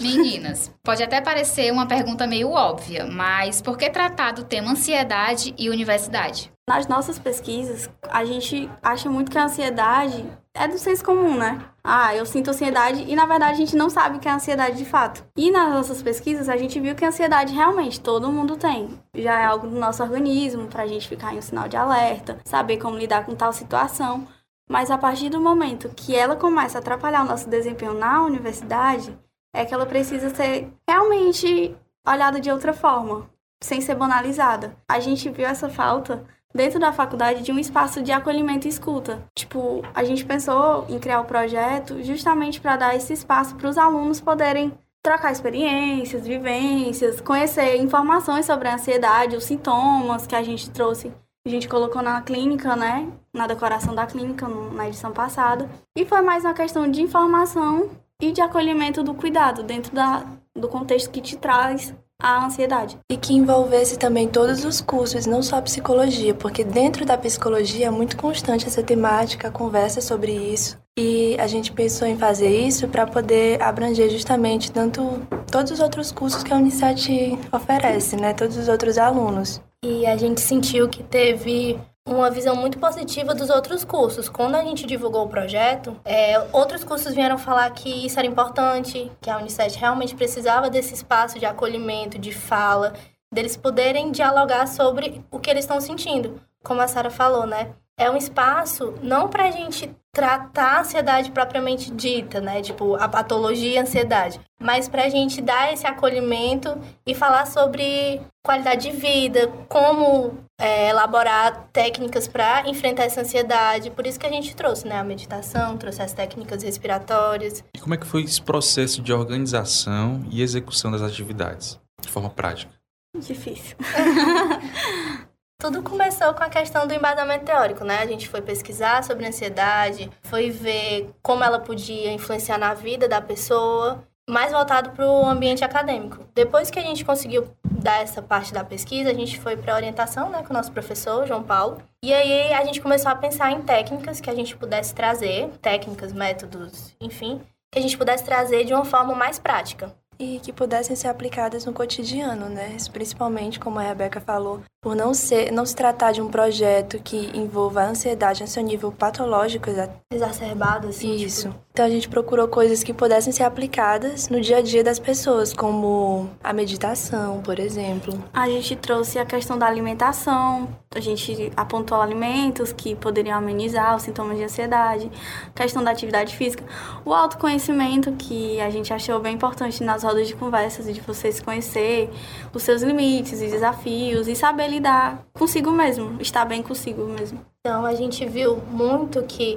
Meninas, 0.00 0.72
pode 0.82 1.04
até 1.04 1.20
parecer 1.20 1.72
uma 1.72 1.86
pergunta 1.86 2.26
meio 2.26 2.50
óbvia, 2.50 3.06
mas 3.06 3.62
por 3.62 3.78
que 3.78 3.88
tratar 3.90 4.32
do 4.32 4.42
tema 4.42 4.72
ansiedade 4.72 5.54
e 5.56 5.70
universidade? 5.70 6.52
Nas 6.68 6.88
nossas 6.88 7.16
pesquisas, 7.16 7.88
a 8.10 8.24
gente 8.24 8.68
acha 8.82 9.08
muito 9.08 9.30
que 9.30 9.38
a 9.38 9.44
ansiedade 9.44 10.24
é 10.54 10.66
do 10.66 10.78
senso 10.78 11.04
comum, 11.04 11.36
né? 11.36 11.64
Ah, 11.82 12.14
eu 12.14 12.26
sinto 12.26 12.50
ansiedade 12.50 13.04
e 13.08 13.14
na 13.14 13.24
verdade 13.24 13.52
a 13.52 13.56
gente 13.56 13.76
não 13.76 13.88
sabe 13.88 14.16
o 14.16 14.20
que 14.20 14.28
é 14.28 14.32
ansiedade 14.32 14.76
de 14.76 14.84
fato. 14.84 15.24
E 15.36 15.50
nas 15.50 15.72
nossas 15.72 16.02
pesquisas 16.02 16.48
a 16.48 16.56
gente 16.56 16.78
viu 16.80 16.94
que 16.94 17.04
a 17.04 17.08
ansiedade 17.08 17.54
realmente 17.54 18.00
todo 18.00 18.30
mundo 18.30 18.56
tem. 18.56 19.00
Já 19.14 19.40
é 19.40 19.44
algo 19.44 19.66
do 19.66 19.76
nosso 19.76 20.02
organismo 20.02 20.66
pra 20.66 20.86
gente 20.86 21.08
ficar 21.08 21.34
em 21.34 21.38
um 21.38 21.42
sinal 21.42 21.68
de 21.68 21.76
alerta, 21.76 22.38
saber 22.44 22.78
como 22.78 22.98
lidar 22.98 23.24
com 23.24 23.34
tal 23.34 23.52
situação. 23.52 24.26
Mas 24.68 24.90
a 24.90 24.98
partir 24.98 25.30
do 25.30 25.40
momento 25.40 25.88
que 25.96 26.14
ela 26.14 26.36
começa 26.36 26.78
a 26.78 26.80
atrapalhar 26.80 27.22
o 27.22 27.28
nosso 27.28 27.48
desempenho 27.48 27.94
na 27.94 28.22
universidade, 28.22 29.16
é 29.52 29.64
que 29.64 29.74
ela 29.74 29.86
precisa 29.86 30.30
ser 30.30 30.72
realmente 30.88 31.76
olhada 32.06 32.40
de 32.40 32.50
outra 32.50 32.72
forma, 32.72 33.28
sem 33.60 33.80
ser 33.80 33.94
banalizada. 33.94 34.76
A 34.88 35.00
gente 35.00 35.28
viu 35.28 35.46
essa 35.46 35.68
falta 35.68 36.24
dentro 36.54 36.78
da 36.80 36.92
faculdade 36.92 37.42
de 37.42 37.52
um 37.52 37.58
espaço 37.58 38.02
de 38.02 38.12
acolhimento 38.12 38.66
e 38.66 38.70
escuta. 38.70 39.22
Tipo, 39.34 39.82
a 39.94 40.04
gente 40.04 40.24
pensou 40.24 40.86
em 40.88 40.98
criar 40.98 41.20
o 41.20 41.24
projeto 41.24 42.02
justamente 42.02 42.60
para 42.60 42.76
dar 42.76 42.96
esse 42.96 43.12
espaço 43.12 43.54
para 43.56 43.68
os 43.68 43.78
alunos 43.78 44.20
poderem 44.20 44.72
trocar 45.02 45.32
experiências, 45.32 46.26
vivências, 46.26 47.20
conhecer 47.20 47.76
informações 47.76 48.46
sobre 48.46 48.68
a 48.68 48.74
ansiedade, 48.74 49.36
os 49.36 49.44
sintomas 49.44 50.26
que 50.26 50.36
a 50.36 50.42
gente 50.42 50.70
trouxe. 50.70 51.12
A 51.46 51.48
gente 51.48 51.68
colocou 51.68 52.02
na 52.02 52.20
clínica, 52.20 52.76
né? 52.76 53.10
Na 53.32 53.46
decoração 53.46 53.94
da 53.94 54.06
clínica, 54.06 54.46
na 54.46 54.88
edição 54.88 55.10
passada. 55.10 55.70
E 55.96 56.04
foi 56.04 56.20
mais 56.20 56.44
uma 56.44 56.52
questão 56.52 56.90
de 56.90 57.00
informação 57.00 57.88
e 58.20 58.30
de 58.30 58.42
acolhimento 58.42 59.02
do 59.02 59.14
cuidado 59.14 59.62
dentro 59.62 59.94
da, 59.94 60.26
do 60.54 60.68
contexto 60.68 61.10
que 61.10 61.22
te 61.22 61.38
traz 61.38 61.94
a 62.20 62.44
ansiedade. 62.44 62.98
E 63.10 63.16
que 63.16 63.34
envolvesse 63.34 63.98
também 63.98 64.28
todos 64.28 64.64
os 64.64 64.80
cursos, 64.80 65.26
não 65.26 65.42
só 65.42 65.56
a 65.56 65.62
psicologia, 65.62 66.34
porque 66.34 66.62
dentro 66.62 67.04
da 67.04 67.16
psicologia 67.16 67.86
é 67.86 67.90
muito 67.90 68.16
constante 68.16 68.66
essa 68.66 68.82
temática, 68.82 69.48
a 69.48 69.50
conversa 69.50 70.00
sobre 70.00 70.32
isso. 70.32 70.78
E 70.98 71.36
a 71.38 71.46
gente 71.46 71.72
pensou 71.72 72.06
em 72.06 72.16
fazer 72.16 72.50
isso 72.50 72.86
para 72.88 73.06
poder 73.06 73.62
abranger 73.62 74.10
justamente 74.10 74.70
tanto 74.70 75.22
todos 75.50 75.72
os 75.72 75.80
outros 75.80 76.12
cursos 76.12 76.42
que 76.42 76.52
a 76.52 76.56
Unicef 76.56 77.38
oferece, 77.50 78.16
né? 78.16 78.34
Todos 78.34 78.56
os 78.56 78.68
outros 78.68 78.98
alunos. 78.98 79.62
E 79.82 80.04
a 80.04 80.16
gente 80.16 80.42
sentiu 80.42 80.88
que 80.88 81.02
teve 81.02 81.78
uma 82.14 82.30
visão 82.30 82.56
muito 82.56 82.78
positiva 82.78 83.34
dos 83.34 83.50
outros 83.50 83.84
cursos. 83.84 84.28
Quando 84.28 84.54
a 84.54 84.64
gente 84.64 84.86
divulgou 84.86 85.24
o 85.24 85.28
projeto, 85.28 85.96
é, 86.04 86.38
outros 86.52 86.84
cursos 86.84 87.14
vieram 87.14 87.38
falar 87.38 87.70
que 87.70 88.06
isso 88.06 88.18
era 88.18 88.26
importante, 88.26 89.10
que 89.20 89.30
a 89.30 89.38
Unicef 89.38 89.78
realmente 89.78 90.14
precisava 90.14 90.68
desse 90.68 90.94
espaço 90.94 91.38
de 91.38 91.46
acolhimento, 91.46 92.18
de 92.18 92.32
fala, 92.32 92.92
deles 93.32 93.56
poderem 93.56 94.10
dialogar 94.10 94.66
sobre 94.66 95.24
o 95.30 95.38
que 95.38 95.50
eles 95.50 95.64
estão 95.64 95.80
sentindo. 95.80 96.40
Como 96.62 96.80
a 96.80 96.88
Sara 96.88 97.10
falou, 97.10 97.46
né? 97.46 97.72
É 98.00 98.10
um 98.10 98.16
espaço 98.16 98.94
não 99.02 99.28
para 99.28 99.44
a 99.44 99.50
gente 99.50 99.94
tratar 100.10 100.78
a 100.78 100.80
ansiedade 100.80 101.30
propriamente 101.30 101.90
dita, 101.90 102.40
né? 102.40 102.62
Tipo, 102.62 102.94
a 102.94 103.06
patologia 103.06 103.74
e 103.74 103.78
a 103.78 103.82
ansiedade. 103.82 104.40
Mas 104.58 104.88
para 104.88 105.04
a 105.04 105.08
gente 105.10 105.42
dar 105.42 105.70
esse 105.70 105.86
acolhimento 105.86 106.76
e 107.06 107.14
falar 107.14 107.46
sobre 107.46 108.20
qualidade 108.42 108.90
de 108.90 108.96
vida, 108.96 109.48
como 109.68 110.38
é, 110.58 110.88
elaborar 110.88 111.68
técnicas 111.74 112.26
para 112.26 112.66
enfrentar 112.66 113.04
essa 113.04 113.20
ansiedade. 113.20 113.90
Por 113.90 114.06
isso 114.06 114.18
que 114.18 114.26
a 114.26 114.30
gente 114.30 114.56
trouxe, 114.56 114.88
né? 114.88 114.98
A 114.98 115.04
meditação, 115.04 115.76
trouxe 115.76 116.00
as 116.00 116.14
técnicas 116.14 116.62
respiratórias. 116.62 117.62
E 117.76 117.78
como 117.78 117.94
é 117.94 117.98
que 117.98 118.06
foi 118.06 118.22
esse 118.22 118.40
processo 118.40 119.02
de 119.02 119.12
organização 119.12 120.24
e 120.30 120.40
execução 120.40 120.90
das 120.90 121.02
atividades, 121.02 121.78
de 122.00 122.08
forma 122.08 122.30
prática? 122.30 122.72
Difícil. 123.14 123.76
Tudo 125.60 125.82
começou 125.82 126.32
com 126.32 126.42
a 126.42 126.48
questão 126.48 126.86
do 126.86 126.94
embasamento 126.94 127.44
teórico, 127.44 127.84
né? 127.84 127.98
A 127.98 128.06
gente 128.06 128.30
foi 128.30 128.40
pesquisar 128.40 129.04
sobre 129.04 129.26
ansiedade, 129.26 130.10
foi 130.22 130.50
ver 130.50 131.10
como 131.22 131.44
ela 131.44 131.60
podia 131.60 132.10
influenciar 132.10 132.56
na 132.56 132.72
vida 132.72 133.06
da 133.06 133.20
pessoa, 133.20 134.02
mais 134.26 134.52
voltado 134.52 134.92
para 134.92 135.06
o 135.06 135.26
ambiente 135.26 135.62
acadêmico. 135.62 136.24
Depois 136.34 136.70
que 136.70 136.78
a 136.78 136.82
gente 136.82 137.04
conseguiu 137.04 137.46
dar 137.62 138.00
essa 138.00 138.22
parte 138.22 138.54
da 138.54 138.64
pesquisa, 138.64 139.10
a 139.10 139.14
gente 139.14 139.38
foi 139.38 139.54
para 139.54 139.74
orientação, 139.74 140.30
né, 140.30 140.42
com 140.42 140.48
o 140.48 140.56
nosso 140.56 140.72
professor, 140.72 141.26
João 141.26 141.42
Paulo. 141.42 141.76
E 142.02 142.10
aí 142.10 142.54
a 142.54 142.64
gente 142.64 142.80
começou 142.80 143.10
a 143.10 143.14
pensar 143.14 143.52
em 143.52 143.60
técnicas 143.60 144.18
que 144.18 144.30
a 144.30 144.34
gente 144.34 144.56
pudesse 144.56 144.94
trazer, 144.94 145.50
técnicas, 145.60 146.14
métodos, 146.14 146.96
enfim, 146.98 147.38
que 147.70 147.78
a 147.78 147.82
gente 147.82 147.98
pudesse 147.98 148.24
trazer 148.24 148.64
de 148.64 148.72
uma 148.72 148.86
forma 148.86 149.14
mais 149.14 149.38
prática 149.38 149.94
e 150.20 150.38
que 150.38 150.52
pudessem 150.52 150.94
ser 150.94 151.08
aplicadas 151.08 151.64
no 151.64 151.72
cotidiano, 151.72 152.46
né? 152.50 152.76
Principalmente, 152.92 153.58
como 153.58 153.78
a 153.78 153.82
Rebeca 153.82 154.20
falou, 154.20 154.60
por 154.80 154.96
não 154.96 155.12
ser, 155.12 155.52
não 155.52 155.66
se 155.66 155.76
tratar 155.76 156.12
de 156.12 156.22
um 156.22 156.28
projeto 156.28 156.98
que 157.02 157.30
envolva 157.36 157.82
a 157.82 157.88
ansiedade 157.88 158.42
a 158.42 158.46
seu 158.46 158.62
nível 158.62 158.90
patológico, 158.90 159.68
exacerbado, 160.10 160.88
assim. 160.88 161.16
Isso. 161.16 161.48
Tipo... 161.48 161.70
Então 161.72 161.84
a 161.84 161.88
gente 161.88 162.08
procurou 162.08 162.48
coisas 162.48 162.82
que 162.82 162.92
pudessem 162.92 163.32
ser 163.32 163.44
aplicadas 163.44 164.28
no 164.28 164.40
dia 164.40 164.58
a 164.58 164.60
dia 164.60 164.82
das 164.82 164.98
pessoas, 164.98 165.52
como 165.52 166.28
a 166.42 166.52
meditação, 166.52 167.40
por 167.42 167.60
exemplo. 167.60 168.22
A 168.32 168.48
gente 168.48 168.74
trouxe 168.74 169.18
a 169.18 169.24
questão 169.24 169.56
da 169.56 169.66
alimentação, 169.66 170.68
a 170.92 170.98
gente 170.98 171.52
apontou 171.56 172.00
alimentos 172.00 172.72
que 172.72 172.96
poderiam 172.96 173.38
amenizar 173.38 173.94
os 173.96 174.02
sintomas 174.02 174.36
de 174.36 174.44
ansiedade, 174.44 175.10
questão 175.54 175.82
da 175.84 175.92
atividade 175.92 176.36
física, 176.36 176.64
o 177.04 177.14
autoconhecimento 177.14 178.12
que 178.12 178.60
a 178.60 178.68
gente 178.68 178.92
achou 178.92 179.20
bem 179.20 179.36
importante 179.36 179.82
nas 179.84 180.02
rodas 180.02 180.26
de 180.26 180.34
conversas 180.34 180.88
e 180.88 180.92
de 180.92 181.00
você 181.00 181.30
se 181.30 181.40
conhecer, 181.40 182.10
os 182.52 182.64
seus 182.64 182.82
limites 182.82 183.40
e 183.40 183.46
desafios 183.46 184.26
e 184.26 184.34
saber 184.34 184.69
lidar 184.70 185.24
consigo 185.32 185.70
mesmo, 185.70 186.20
estar 186.20 186.44
bem 186.44 186.62
consigo 186.62 187.04
mesmo. 187.04 187.40
Então 187.60 187.84
a 187.84 187.94
gente 187.94 188.24
viu 188.26 188.56
muito 188.70 189.22
que 189.24 189.56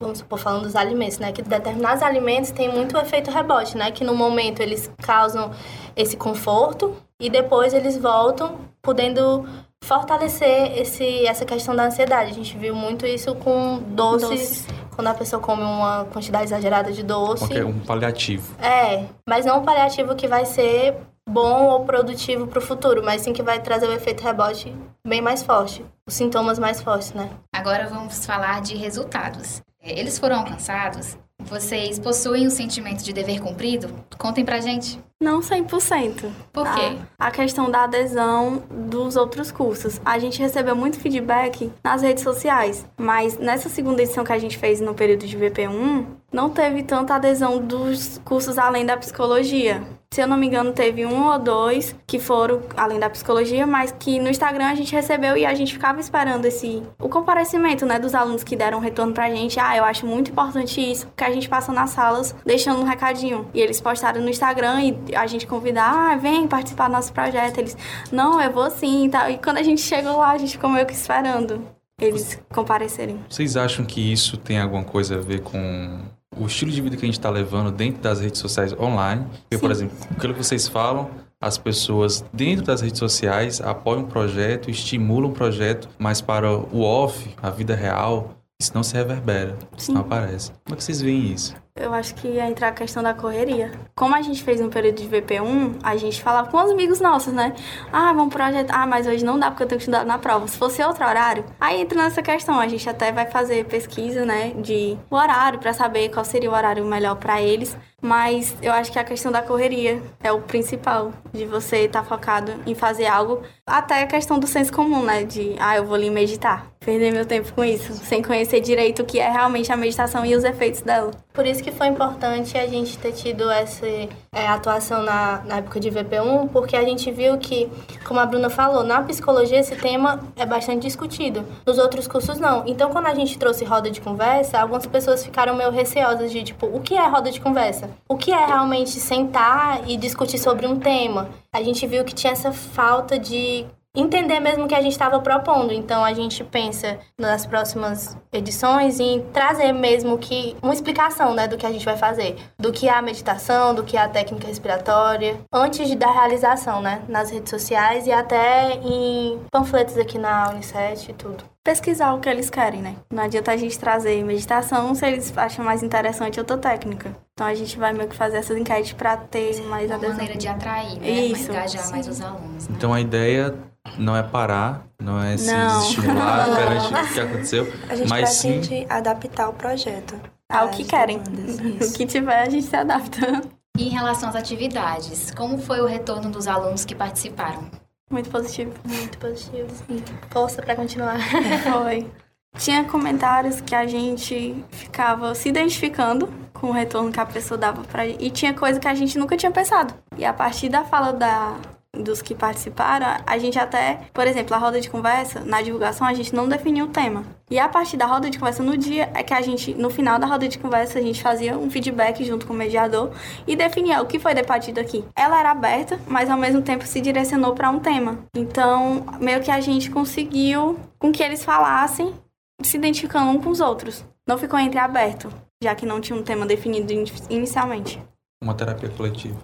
vamos 0.00 0.18
supor, 0.18 0.38
falando 0.38 0.64
dos 0.64 0.76
alimentos, 0.76 1.18
né? 1.18 1.32
Que 1.32 1.42
determinados 1.42 2.02
alimentos 2.02 2.50
têm 2.50 2.68
muito 2.68 2.96
efeito 2.98 3.30
rebote, 3.30 3.76
né? 3.76 3.90
Que 3.90 4.04
no 4.04 4.14
momento 4.14 4.60
eles 4.60 4.90
causam 5.02 5.50
esse 5.96 6.16
conforto 6.16 6.94
e 7.20 7.30
depois 7.30 7.72
eles 7.72 7.96
voltam 7.96 8.58
podendo 8.82 9.46
fortalecer 9.82 10.78
esse, 10.78 11.26
essa 11.26 11.44
questão 11.44 11.76
da 11.76 11.86
ansiedade. 11.86 12.30
A 12.30 12.34
gente 12.34 12.56
viu 12.56 12.74
muito 12.74 13.06
isso 13.06 13.34
com 13.34 13.82
doces, 13.88 14.28
doces. 14.28 14.66
quando 14.94 15.08
a 15.08 15.14
pessoa 15.14 15.40
come 15.40 15.62
uma 15.62 16.06
quantidade 16.06 16.44
exagerada 16.44 16.90
de 16.92 17.02
doce. 17.02 17.44
Okay, 17.44 17.62
um 17.62 17.78
paliativo. 17.80 18.54
É, 18.60 19.04
mas 19.28 19.44
não 19.44 19.60
um 19.60 19.62
paliativo 19.62 20.14
que 20.14 20.26
vai 20.26 20.46
ser 20.46 20.96
bom 21.28 21.64
ou 21.64 21.84
produtivo 21.84 22.46
para 22.46 22.58
o 22.58 22.62
futuro, 22.62 23.02
mas 23.02 23.22
sim 23.22 23.32
que 23.32 23.42
vai 23.42 23.60
trazer 23.60 23.88
o 23.88 23.92
efeito 23.92 24.22
rebote 24.22 24.74
bem 25.06 25.20
mais 25.20 25.42
forte, 25.42 25.84
os 26.06 26.14
sintomas 26.14 26.58
mais 26.58 26.80
fortes, 26.80 27.12
né? 27.12 27.30
Agora 27.54 27.88
vamos 27.88 28.24
falar 28.24 28.60
de 28.60 28.76
resultados. 28.76 29.62
É, 29.82 29.98
eles 29.98 30.18
foram 30.18 30.38
alcançados? 30.38 31.18
Vocês 31.42 31.98
possuem 31.98 32.46
o 32.46 32.50
sentimento 32.50 33.02
de 33.02 33.12
dever 33.12 33.40
cumprido? 33.40 33.88
Contem 34.16 34.44
pra 34.44 34.60
gente. 34.60 34.98
Não 35.24 35.40
100%. 35.40 36.30
Por 36.52 36.70
quê? 36.74 36.98
A, 37.18 37.28
a 37.28 37.30
questão 37.30 37.70
da 37.70 37.84
adesão 37.84 38.62
dos 38.70 39.16
outros 39.16 39.50
cursos. 39.50 39.98
A 40.04 40.18
gente 40.18 40.38
recebeu 40.38 40.76
muito 40.76 41.00
feedback 41.00 41.72
nas 41.82 42.02
redes 42.02 42.22
sociais, 42.22 42.84
mas 42.98 43.38
nessa 43.38 43.70
segunda 43.70 44.02
edição 44.02 44.22
que 44.22 44.34
a 44.34 44.38
gente 44.38 44.58
fez 44.58 44.82
no 44.82 44.92
período 44.92 45.26
de 45.26 45.34
VP1, 45.34 46.04
não 46.30 46.50
teve 46.50 46.82
tanta 46.82 47.14
adesão 47.14 47.58
dos 47.58 48.20
cursos 48.22 48.58
além 48.58 48.84
da 48.84 48.98
psicologia. 48.98 49.80
Se 50.14 50.20
eu 50.20 50.28
não 50.28 50.36
me 50.36 50.46
engano, 50.46 50.72
teve 50.72 51.04
um 51.04 51.28
ou 51.28 51.38
dois 51.40 51.92
que 52.06 52.20
foram 52.20 52.62
além 52.76 53.00
da 53.00 53.10
psicologia, 53.10 53.66
mas 53.66 53.92
que 53.98 54.20
no 54.20 54.28
Instagram 54.28 54.66
a 54.66 54.74
gente 54.76 54.94
recebeu 54.94 55.36
e 55.36 55.44
a 55.44 55.54
gente 55.54 55.72
ficava 55.72 55.98
esperando 55.98 56.44
esse 56.44 56.84
o 57.00 57.08
comparecimento, 57.08 57.84
né, 57.84 57.98
dos 57.98 58.14
alunos 58.14 58.44
que 58.44 58.54
deram 58.54 58.78
um 58.78 58.80
retorno 58.80 59.12
pra 59.12 59.28
gente. 59.28 59.58
Ah, 59.58 59.76
eu 59.76 59.82
acho 59.82 60.06
muito 60.06 60.30
importante 60.30 60.80
isso, 60.80 61.08
que 61.16 61.24
a 61.24 61.32
gente 61.32 61.48
passa 61.48 61.72
nas 61.72 61.90
salas 61.90 62.32
deixando 62.46 62.80
um 62.80 62.84
recadinho. 62.84 63.48
E 63.52 63.60
eles 63.60 63.80
postaram 63.80 64.20
no 64.20 64.28
Instagram 64.28 64.82
e 64.82 65.13
a 65.14 65.26
gente 65.26 65.46
convidar, 65.46 66.12
ah, 66.12 66.16
vem 66.16 66.46
participar 66.46 66.88
do 66.88 66.92
nosso 66.92 67.12
projeto. 67.12 67.58
Eles, 67.58 67.76
não, 68.10 68.40
eu 68.40 68.52
vou 68.52 68.70
sim 68.70 69.06
e 69.06 69.08
tal. 69.08 69.30
E 69.30 69.38
quando 69.38 69.58
a 69.58 69.62
gente 69.62 69.80
chegou 69.80 70.18
lá, 70.18 70.32
a 70.32 70.38
gente 70.38 70.52
ficou 70.52 70.70
meio 70.70 70.86
que 70.86 70.92
esperando 70.92 71.66
eles 72.00 72.40
comparecerem. 72.52 73.20
Vocês 73.28 73.56
acham 73.56 73.84
que 73.84 74.12
isso 74.12 74.36
tem 74.36 74.58
alguma 74.58 74.84
coisa 74.84 75.16
a 75.16 75.20
ver 75.20 75.40
com 75.42 76.00
o 76.36 76.46
estilo 76.46 76.70
de 76.70 76.80
vida 76.80 76.96
que 76.96 77.04
a 77.04 77.06
gente 77.06 77.18
está 77.18 77.30
levando 77.30 77.70
dentro 77.70 78.02
das 78.02 78.20
redes 78.20 78.40
sociais 78.40 78.72
online. 78.72 79.26
Porque, 79.42 79.58
por 79.58 79.70
exemplo, 79.70 79.96
aquilo 80.10 80.34
que 80.34 80.42
vocês 80.42 80.66
falam, 80.66 81.10
as 81.40 81.58
pessoas 81.58 82.24
dentro 82.32 82.64
das 82.64 82.80
redes 82.80 82.98
sociais 82.98 83.60
apoiam 83.60 84.02
o 84.02 84.06
projeto, 84.06 84.70
estimulam 84.70 85.30
o 85.30 85.34
projeto, 85.34 85.88
mas 85.98 86.20
para 86.20 86.50
o 86.50 86.82
off, 86.82 87.28
a 87.42 87.50
vida 87.50 87.74
real, 87.74 88.34
isso 88.60 88.72
não 88.74 88.82
se 88.82 88.94
reverbera, 88.94 89.56
isso 89.76 89.92
não 89.92 90.00
aparece. 90.00 90.50
Como 90.64 90.74
é 90.74 90.76
que 90.76 90.84
vocês 90.84 91.00
veem 91.00 91.32
isso? 91.32 91.54
Eu 91.76 91.92
acho 91.92 92.14
que 92.14 92.28
ia 92.28 92.48
entrar 92.48 92.68
a 92.68 92.72
questão 92.72 93.02
da 93.02 93.12
correria. 93.12 93.72
Como 93.96 94.14
a 94.14 94.22
gente 94.22 94.44
fez 94.44 94.60
um 94.60 94.70
período 94.70 94.94
de 94.94 95.08
VP1, 95.08 95.80
a 95.82 95.96
gente 95.96 96.22
falava 96.22 96.48
com 96.48 96.56
os 96.56 96.70
amigos 96.70 97.00
nossos, 97.00 97.32
né? 97.32 97.52
Ah, 97.92 98.12
vamos 98.12 98.32
projetar. 98.32 98.80
Ah, 98.80 98.86
mas 98.86 99.08
hoje 99.08 99.24
não 99.24 99.36
dá 99.36 99.50
porque 99.50 99.64
eu 99.64 99.66
tenho 99.66 99.80
que 99.80 99.82
estudar 99.82 100.04
na 100.04 100.16
prova. 100.16 100.46
Se 100.46 100.56
fosse 100.56 100.80
outro 100.84 101.04
horário, 101.04 101.44
aí 101.60 101.80
entra 101.80 102.00
nessa 102.00 102.22
questão. 102.22 102.60
A 102.60 102.68
gente 102.68 102.88
até 102.88 103.10
vai 103.10 103.26
fazer 103.26 103.64
pesquisa, 103.64 104.24
né, 104.24 104.50
de 104.50 104.96
horário 105.10 105.58
para 105.58 105.72
saber 105.72 106.10
qual 106.10 106.24
seria 106.24 106.48
o 106.48 106.54
horário 106.54 106.84
melhor 106.84 107.16
para 107.16 107.42
eles. 107.42 107.76
Mas 108.00 108.54
eu 108.60 108.70
acho 108.70 108.92
que 108.92 108.98
a 108.98 109.04
questão 109.04 109.32
da 109.32 109.40
correria 109.40 110.02
é 110.22 110.30
o 110.30 110.42
principal, 110.42 111.10
de 111.32 111.46
você 111.46 111.86
estar 111.86 112.02
tá 112.02 112.04
focado 112.06 112.52
em 112.66 112.74
fazer 112.74 113.06
algo. 113.06 113.42
Até 113.66 114.02
a 114.02 114.06
questão 114.06 114.38
do 114.38 114.46
senso 114.46 114.70
comum, 114.70 115.02
né? 115.02 115.24
De, 115.24 115.56
ah, 115.58 115.78
eu 115.78 115.86
vou 115.86 115.94
ali 115.94 116.10
meditar. 116.10 116.70
Perder 116.80 117.14
meu 117.14 117.24
tempo 117.24 117.50
com 117.54 117.64
isso, 117.64 117.94
sem 117.94 118.22
conhecer 118.22 118.60
direito 118.60 119.00
o 119.00 119.06
que 119.06 119.18
é 119.18 119.30
realmente 119.30 119.72
a 119.72 119.76
meditação 119.76 120.24
e 120.26 120.36
os 120.36 120.44
efeitos 120.44 120.82
dela. 120.82 121.12
Por 121.32 121.46
isso 121.46 121.63
que 121.64 121.72
foi 121.72 121.86
importante 121.86 122.58
a 122.58 122.66
gente 122.66 122.98
ter 122.98 123.12
tido 123.12 123.50
essa 123.50 123.86
é, 123.86 124.46
atuação 124.46 125.02
na, 125.02 125.42
na 125.46 125.56
época 125.56 125.80
de 125.80 125.90
VP1, 125.90 126.50
porque 126.50 126.76
a 126.76 126.84
gente 126.84 127.10
viu 127.10 127.38
que, 127.38 127.70
como 128.04 128.20
a 128.20 128.26
Bruna 128.26 128.50
falou, 128.50 128.84
na 128.84 129.02
psicologia 129.02 129.58
esse 129.58 129.74
tema 129.74 130.20
é 130.36 130.44
bastante 130.44 130.82
discutido. 130.82 131.42
Nos 131.64 131.78
outros 131.78 132.06
cursos, 132.06 132.38
não. 132.38 132.64
Então, 132.66 132.90
quando 132.90 133.06
a 133.06 133.14
gente 133.14 133.38
trouxe 133.38 133.64
roda 133.64 133.90
de 133.90 134.02
conversa, 134.02 134.60
algumas 134.60 134.84
pessoas 134.86 135.24
ficaram 135.24 135.56
meio 135.56 135.70
receosas 135.70 136.30
de, 136.30 136.42
tipo, 136.42 136.66
o 136.66 136.80
que 136.80 136.94
é 136.94 137.06
roda 137.08 137.30
de 137.30 137.40
conversa? 137.40 137.88
O 138.06 138.16
que 138.16 138.30
é 138.30 138.46
realmente 138.46 138.90
sentar 138.90 139.88
e 139.88 139.96
discutir 139.96 140.38
sobre 140.38 140.66
um 140.66 140.78
tema? 140.78 141.30
A 141.50 141.62
gente 141.62 141.86
viu 141.86 142.04
que 142.04 142.14
tinha 142.14 142.34
essa 142.34 142.52
falta 142.52 143.18
de 143.18 143.64
entender 143.94 144.40
mesmo 144.40 144.64
o 144.64 144.68
que 144.68 144.74
a 144.74 144.82
gente 144.82 144.92
estava 144.92 145.20
propondo. 145.20 145.72
Então 145.72 146.04
a 146.04 146.12
gente 146.12 146.42
pensa 146.42 146.98
nas 147.18 147.46
próximas 147.46 148.16
edições 148.32 148.98
em 148.98 149.22
trazer 149.32 149.72
mesmo 149.72 150.18
que 150.18 150.56
uma 150.62 150.74
explicação, 150.74 151.34
né, 151.34 151.46
do 151.46 151.56
que 151.56 151.66
a 151.66 151.72
gente 151.72 151.84
vai 151.84 151.96
fazer, 151.96 152.36
do 152.58 152.72
que 152.72 152.88
é 152.88 152.92
a 152.92 153.02
meditação, 153.02 153.74
do 153.74 153.84
que 153.84 153.96
é 153.96 154.00
a 154.00 154.08
técnica 154.08 154.48
respiratória, 154.48 155.38
antes 155.52 155.94
da 155.94 156.10
realização, 156.10 156.80
né, 156.80 157.02
nas 157.08 157.30
redes 157.30 157.50
sociais 157.50 158.06
e 158.06 158.12
até 158.12 158.74
em 158.82 159.40
panfletos 159.50 159.96
aqui 159.96 160.18
na 160.18 160.50
Unicef 160.50 161.10
e 161.10 161.14
tudo 161.14 161.53
pesquisar 161.64 162.12
o 162.12 162.20
que 162.20 162.28
eles 162.28 162.50
querem, 162.50 162.82
né? 162.82 162.94
Não 163.10 163.22
adianta 163.22 163.50
a 163.50 163.56
gente 163.56 163.78
trazer 163.78 164.22
meditação 164.22 164.94
se 164.94 165.06
eles 165.06 165.36
acham 165.36 165.64
mais 165.64 165.82
interessante 165.82 166.38
outra 166.38 166.58
técnica. 166.58 167.16
Então 167.32 167.46
a 167.46 167.54
gente 167.54 167.78
vai 167.78 167.92
meio 167.94 168.08
que 168.08 168.14
fazer 168.14 168.36
essas 168.36 168.56
enquetes 168.56 168.92
para 168.92 169.16
ter 169.16 169.62
mais 169.62 169.86
Uma 169.86 169.96
adesão. 169.96 170.16
maneira 170.16 170.36
de 170.36 170.46
atrair, 170.46 171.00
né? 171.00 171.08
Isso. 171.08 171.50
Engajar 171.50 171.90
mais 171.90 172.06
os 172.06 172.20
alunos. 172.20 172.68
Né? 172.68 172.74
Então 172.76 172.92
a 172.92 173.00
ideia 173.00 173.54
não 173.98 174.14
é 174.14 174.22
parar, 174.22 174.86
não 175.02 175.20
é 175.22 175.36
se 175.38 175.50
não. 175.50 175.80
estimular 175.80 176.44
perante 176.54 176.94
o 176.94 177.14
que 177.14 177.20
aconteceu, 177.20 177.72
a 177.88 177.96
gente 177.96 178.08
mas 178.08 178.40
pretende 178.40 178.66
sim 178.66 178.86
adaptar 178.88 179.48
o 179.48 179.54
projeto 179.54 180.14
ao 180.50 180.68
que 180.68 180.84
querem. 180.84 181.18
o 181.80 181.92
que 181.92 182.06
tiver 182.06 182.42
a 182.42 182.48
gente 182.48 182.66
se 182.66 182.76
adapta. 182.76 183.42
E 183.76 183.88
em 183.88 183.90
relação 183.90 184.28
às 184.28 184.36
atividades, 184.36 185.32
como 185.32 185.58
foi 185.58 185.80
o 185.80 185.86
retorno 185.86 186.30
dos 186.30 186.46
alunos 186.46 186.84
que 186.84 186.94
participaram? 186.94 187.68
Muito 188.14 188.30
positivo. 188.30 188.72
Muito 188.84 189.18
positivo. 189.18 189.68
Sim. 189.88 190.00
Força 190.30 190.62
para 190.62 190.76
continuar. 190.76 191.18
Foi. 191.64 192.08
Tinha 192.56 192.84
comentários 192.84 193.60
que 193.60 193.74
a 193.74 193.84
gente 193.84 194.64
ficava 194.70 195.34
se 195.34 195.48
identificando 195.48 196.32
com 196.52 196.68
o 196.68 196.72
retorno 196.72 197.10
que 197.10 197.18
a 197.18 197.26
pessoa 197.26 197.58
dava 197.58 197.82
pra 197.82 198.06
gente. 198.06 198.24
E 198.24 198.30
tinha 198.30 198.54
coisa 198.54 198.78
que 198.78 198.86
a 198.86 198.94
gente 198.94 199.18
nunca 199.18 199.36
tinha 199.36 199.50
pensado. 199.50 199.92
E 200.16 200.24
a 200.24 200.32
partir 200.32 200.68
da 200.68 200.84
fala 200.84 201.12
da, 201.12 201.56
dos 202.02 202.22
que 202.22 202.34
participaram, 202.34 203.22
a 203.26 203.38
gente 203.38 203.58
até, 203.58 204.00
por 204.12 204.26
exemplo, 204.26 204.54
a 204.54 204.58
roda 204.58 204.80
de 204.80 204.90
conversa, 204.90 205.40
na 205.40 205.62
divulgação, 205.62 206.06
a 206.06 206.14
gente 206.14 206.34
não 206.34 206.48
definiu 206.48 206.86
o 206.86 206.88
tema. 206.88 207.24
E 207.50 207.58
a 207.58 207.68
partir 207.68 207.96
da 207.96 208.06
roda 208.06 208.30
de 208.30 208.38
conversa 208.38 208.62
no 208.62 208.76
dia, 208.76 209.10
é 209.14 209.22
que 209.22 209.34
a 209.34 209.40
gente, 209.40 209.74
no 209.74 209.90
final 209.90 210.18
da 210.18 210.26
roda 210.26 210.48
de 210.48 210.58
conversa, 210.58 210.98
a 210.98 211.02
gente 211.02 211.22
fazia 211.22 211.58
um 211.58 211.70
feedback 211.70 212.24
junto 212.24 212.46
com 212.46 212.52
o 212.52 212.56
mediador 212.56 213.10
e 213.46 213.54
definia 213.54 214.02
o 214.02 214.06
que 214.06 214.18
foi 214.18 214.34
debatido 214.34 214.80
aqui. 214.80 215.04
Ela 215.14 215.38
era 215.38 215.50
aberta, 215.50 215.98
mas 216.06 216.30
ao 216.30 216.38
mesmo 216.38 216.62
tempo 216.62 216.86
se 216.86 217.00
direcionou 217.00 217.54
para 217.54 217.70
um 217.70 217.78
tema. 217.78 218.18
Então, 218.34 219.04
meio 219.20 219.42
que 219.42 219.50
a 219.50 219.60
gente 219.60 219.90
conseguiu 219.90 220.78
com 220.98 221.12
que 221.12 221.22
eles 221.22 221.44
falassem, 221.44 222.14
se 222.62 222.76
identificando 222.76 223.30
um 223.30 223.40
com 223.40 223.50
os 223.50 223.60
outros. 223.60 224.04
Não 224.26 224.38
ficou 224.38 224.58
entreaberto, 224.58 225.30
já 225.62 225.74
que 225.74 225.84
não 225.84 226.00
tinha 226.00 226.18
um 226.18 226.22
tema 226.22 226.46
definido 226.46 226.92
inicialmente. 227.28 228.02
Uma 228.42 228.54
terapia 228.54 228.88
coletiva. 228.88 229.36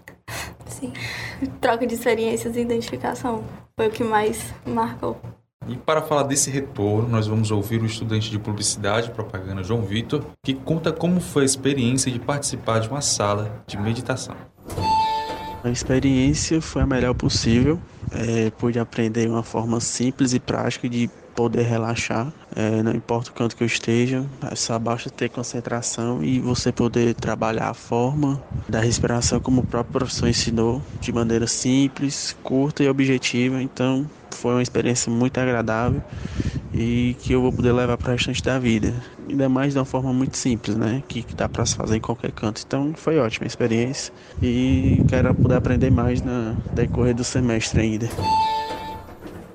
Sim. 0.80 0.92
Troca 1.60 1.86
de 1.86 1.94
experiências 1.94 2.56
e 2.56 2.60
identificação. 2.60 3.44
Foi 3.76 3.88
o 3.88 3.90
que 3.90 4.02
mais 4.02 4.52
marcou. 4.66 5.20
E 5.68 5.76
para 5.76 6.00
falar 6.00 6.22
desse 6.22 6.50
retorno, 6.50 7.08
nós 7.08 7.26
vamos 7.26 7.50
ouvir 7.50 7.82
o 7.82 7.86
estudante 7.86 8.30
de 8.30 8.38
publicidade 8.38 9.08
e 9.08 9.10
propaganda 9.12 9.62
João 9.62 9.82
Vitor, 9.82 10.24
que 10.42 10.54
conta 10.54 10.90
como 10.90 11.20
foi 11.20 11.42
a 11.42 11.46
experiência 11.46 12.10
de 12.10 12.18
participar 12.18 12.80
de 12.80 12.88
uma 12.88 13.02
sala 13.02 13.62
de 13.66 13.76
meditação. 13.78 14.34
A 15.62 15.68
experiência 15.68 16.60
foi 16.62 16.82
a 16.82 16.86
melhor 16.86 17.14
possível. 17.14 17.78
É, 18.12 18.50
pude 18.52 18.78
aprender 18.78 19.28
uma 19.28 19.42
forma 19.42 19.78
simples 19.78 20.32
e 20.32 20.40
prática 20.40 20.88
de 20.88 21.10
poder 21.34 21.62
relaxar, 21.62 22.32
é, 22.54 22.82
não 22.82 22.92
importa 22.92 23.30
o 23.30 23.32
canto 23.32 23.56
que 23.56 23.62
eu 23.62 23.66
esteja, 23.66 24.24
é 24.50 24.54
só 24.54 24.78
basta 24.78 25.10
ter 25.10 25.28
concentração 25.28 26.22
e 26.22 26.40
você 26.40 26.72
poder 26.72 27.14
trabalhar 27.14 27.70
a 27.70 27.74
forma 27.74 28.42
da 28.68 28.80
respiração 28.80 29.40
como 29.40 29.62
o 29.62 29.66
próprio 29.66 29.92
professor 30.00 30.28
ensinou, 30.28 30.82
de 31.00 31.12
maneira 31.12 31.46
simples, 31.46 32.36
curta 32.42 32.82
e 32.82 32.88
objetiva. 32.88 33.62
Então 33.62 34.06
foi 34.30 34.52
uma 34.52 34.62
experiência 34.62 35.10
muito 35.10 35.38
agradável 35.38 36.02
e 36.72 37.16
que 37.20 37.32
eu 37.32 37.42
vou 37.42 37.52
poder 37.52 37.72
levar 37.72 37.96
para 37.96 38.08
o 38.08 38.12
restante 38.12 38.42
da 38.42 38.58
vida. 38.58 38.94
Ainda 39.28 39.48
mais 39.48 39.72
de 39.72 39.78
uma 39.78 39.84
forma 39.84 40.12
muito 40.12 40.36
simples, 40.36 40.76
né? 40.76 41.02
Que, 41.06 41.22
que 41.22 41.34
dá 41.34 41.48
para 41.48 41.64
se 41.66 41.76
fazer 41.76 41.96
em 41.96 42.00
qualquer 42.00 42.32
canto. 42.32 42.62
Então 42.66 42.92
foi 42.94 43.18
ótima 43.18 43.46
a 43.46 43.48
experiência 43.48 44.12
e 44.42 45.04
quero 45.08 45.34
poder 45.34 45.56
aprender 45.56 45.90
mais 45.90 46.22
na 46.22 46.56
decorrer 46.72 47.14
do 47.14 47.24
semestre 47.24 47.80
ainda. 47.80 48.08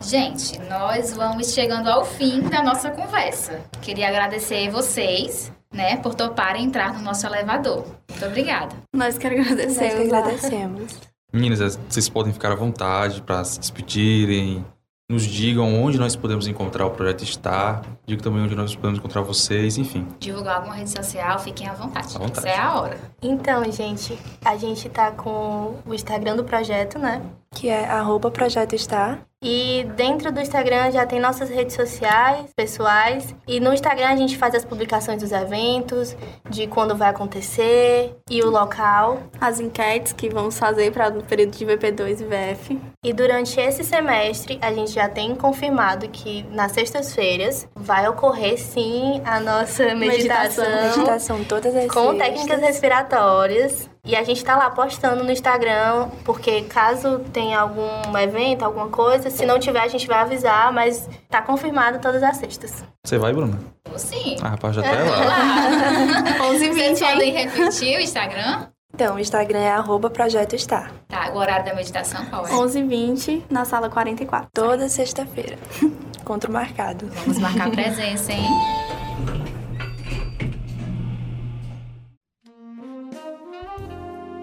Gente, 0.07 0.59
nós 0.69 1.13
vamos 1.13 1.51
chegando 1.51 1.87
ao 1.89 2.05
fim 2.05 2.41
da 2.41 2.61
nossa 2.61 2.91
conversa. 2.91 3.59
Queria 3.81 4.07
agradecer 4.07 4.69
vocês, 4.69 5.51
né, 5.73 5.97
por 5.97 6.13
toparem 6.13 6.63
entrar 6.63 6.93
no 6.93 7.01
nosso 7.01 7.25
elevador. 7.25 7.87
Muito 8.07 8.25
obrigada. 8.25 8.75
Nós 8.95 9.17
que 9.17 9.25
agradecemos. 9.25 9.77
Nós 9.77 9.93
que 9.95 10.15
agradecemos. 10.15 10.99
Meninas, 11.33 11.79
vocês 11.89 12.07
podem 12.07 12.31
ficar 12.31 12.51
à 12.51 12.55
vontade 12.55 13.19
para 13.23 13.43
se 13.43 13.59
despedirem, 13.59 14.63
nos 15.09 15.23
digam 15.23 15.83
onde 15.83 15.97
nós 15.97 16.15
podemos 16.15 16.47
encontrar 16.47 16.85
o 16.85 16.91
Projeto 16.91 17.25
Star, 17.25 17.81
diga 18.05 18.21
também 18.21 18.43
onde 18.43 18.55
nós 18.55 18.75
podemos 18.75 18.99
encontrar 18.99 19.21
vocês, 19.21 19.75
enfim. 19.77 20.07
Divulgar 20.19 20.57
alguma 20.57 20.75
rede 20.75 20.91
social, 20.91 21.39
fiquem 21.39 21.67
à 21.67 21.73
vontade. 21.73 22.15
À 22.15 22.19
vontade. 22.19 22.47
Essa 22.47 22.49
é 22.49 22.59
a 22.59 22.79
hora. 22.79 22.97
Então, 23.23 23.63
gente, 23.71 24.17
a 24.43 24.55
gente 24.55 24.87
tá 24.87 25.11
com 25.11 25.79
o 25.83 25.93
Instagram 25.95 26.35
do 26.35 26.43
projeto, 26.43 26.99
né? 26.99 27.23
Que 27.51 27.69
é 27.69 27.87
arroba 27.87 28.29
Projeto 28.29 28.77
Star. 28.77 29.19
E 29.47 29.83
dentro 29.95 30.31
do 30.31 30.41
Instagram 30.41 30.89
já 30.89 31.05
tem 31.05 31.19
nossas 31.19 31.51
redes 31.51 31.75
sociais 31.75 32.47
pessoais. 32.55 33.35
E 33.47 33.59
no 33.59 33.71
Instagram 33.71 34.07
a 34.07 34.15
gente 34.15 34.35
faz 34.39 34.55
as 34.55 34.65
publicações 34.65 35.21
dos 35.21 35.31
eventos, 35.31 36.17
de 36.49 36.65
quando 36.65 36.95
vai 36.95 37.09
acontecer 37.09 38.15
e 38.27 38.41
o 38.41 38.49
local. 38.49 39.19
As 39.39 39.59
enquetes 39.59 40.13
que 40.13 40.29
vamos 40.29 40.57
fazer 40.57 40.91
para 40.91 41.09
o 41.09 41.21
período 41.21 41.51
de 41.51 41.63
VP2 41.63 42.21
e 42.21 42.23
VF. 42.23 42.81
E 43.03 43.13
durante 43.13 43.59
esse 43.59 43.83
semestre 43.83 44.57
a 44.59 44.73
gente 44.73 44.91
já 44.91 45.07
tem 45.07 45.35
confirmado 45.35 46.09
que 46.09 46.41
nas 46.49 46.71
sextas-feiras 46.71 47.67
vai 47.75 48.07
ocorrer 48.09 48.57
sim 48.59 49.21
a 49.23 49.39
nossa 49.39 49.93
meditação. 49.93 50.63
Meditação, 50.65 50.97
meditação 50.97 51.43
todas 51.43 51.75
as 51.75 51.85
Com 51.85 52.13
sextas. 52.13 52.17
técnicas 52.17 52.61
respiratórias. 52.61 53.94
E 54.05 54.15
a 54.15 54.23
gente 54.23 54.43
tá 54.45 54.55
lá 54.55 54.69
postando 54.69 55.23
no 55.23 55.31
Instagram, 55.31 56.09
porque 56.23 56.61
caso 56.63 57.19
tenha 57.33 57.59
algum 57.59 58.15
evento, 58.17 58.63
alguma 58.63 58.87
coisa, 58.87 59.31
se 59.31 59.45
não 59.45 59.57
tiver, 59.57 59.81
a 59.81 59.87
gente 59.87 60.05
vai 60.05 60.19
avisar, 60.19 60.71
mas 60.71 61.09
tá 61.27 61.41
confirmado 61.41 61.97
todas 61.99 62.21
as 62.21 62.37
sextas. 62.37 62.83
Você 63.03 63.17
vai, 63.17 63.33
Bruna? 63.33 63.59
Sim. 63.97 64.37
Ah, 64.41 64.49
rapaz, 64.49 64.75
já 64.75 64.83
tá 64.83 64.91
lá. 64.91 66.45
11 66.49 66.69
Vocês 66.73 66.99
podem 66.99 67.31
repetir 67.31 67.97
o 67.97 68.01
Instagram? 68.01 68.67
Então, 68.93 69.15
o 69.15 69.19
Instagram 69.19 69.59
é 69.59 69.71
arroba 69.71 70.09
Projeto 70.09 70.57
Star. 70.57 70.91
Tá, 71.07 71.31
o 71.33 71.37
horário 71.37 71.65
da 71.65 71.73
meditação 71.73 72.25
qual 72.27 72.47
é? 72.47 72.51
11h20 72.51 73.43
na 73.49 73.65
sala 73.65 73.89
44. 73.89 74.49
Toda 74.53 74.87
sexta-feira. 74.87 75.57
Encontro 76.21 76.51
marcado. 76.51 77.07
Vamos 77.07 77.37
marcar 77.39 77.69
presença, 77.71 78.31
hein? 78.31 78.47